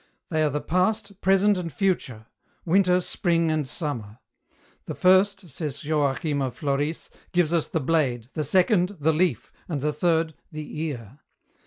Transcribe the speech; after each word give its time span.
They 0.31 0.41
are 0.41 0.49
the 0.49 0.61
past, 0.61 1.21
present 1.21 1.59
and 1.59 1.71
future; 1.71 2.25
winter, 2.65 3.01
spring 3.01 3.51
and 3.51 3.67
summer. 3.67 4.17
The 4.85 4.95
first, 4.95 5.51
says 5.51 5.83
Joachim 5.83 6.41
of 6.41 6.55
Floris, 6.55 7.11
gives 7.33 7.53
us 7.53 7.67
the 7.67 7.81
blade, 7.81 8.25
the 8.33 8.43
second, 8.43 8.97
the 8.99 9.13
leaf, 9.13 9.53
and 9.67 9.79
the 9.79 9.93
third, 9.93 10.33
the 10.51 10.75
ear. 10.85 11.19